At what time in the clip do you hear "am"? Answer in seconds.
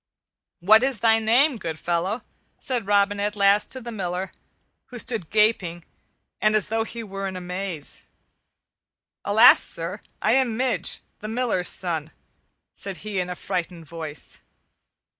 10.33-10.57